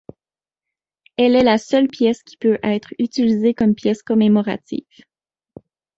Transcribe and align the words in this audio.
Elle 1.15 1.35
est 1.35 1.43
la 1.43 1.59
seule 1.59 1.87
pièce 1.87 2.23
qui 2.23 2.35
peut 2.35 2.57
être 2.63 2.89
utilisée 2.97 3.53
comme 3.53 3.75
pièce 3.75 4.01
commémorative. 4.01 4.87